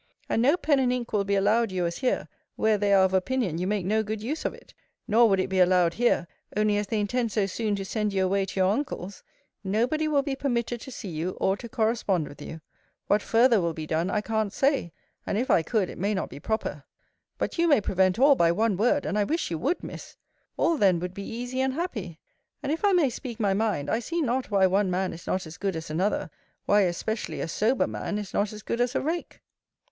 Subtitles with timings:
[0.27, 3.13] And no pen and ink will be allowed you as here; where they are of
[3.13, 4.73] opinion you make no good use of it:
[5.07, 6.27] nor would it be allowed here,
[6.57, 9.21] only as they intend so soon to send you away to your uncle's.
[9.63, 12.61] No body will be permitted to see you, or to correspond with you.
[13.05, 14.91] What farther will be done, I can't say;
[15.27, 16.83] and, if I could, it may not be proper.
[17.37, 20.17] But you may prevent all, by one word: and I wish you would, Miss.
[20.57, 22.17] All then would be easy and happy.
[22.63, 25.45] And, if I may speak my mind, I see not why one man is not
[25.45, 26.31] as good as another:
[26.65, 29.43] why, especially, a sober man is not as good as a rake.